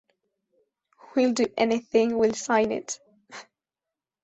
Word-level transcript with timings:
We'll 1.15 1.33
do 1.33 1.45
anything, 1.55 2.17
we'll 2.17 2.33
sign 2.33 2.71
it". 2.71 2.99